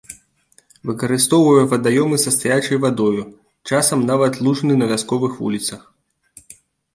[0.89, 3.21] Выкарыстоўвае вадаёмы са стаячай вадою,
[3.73, 5.81] часам нават лужыны на вясковых вуліцах.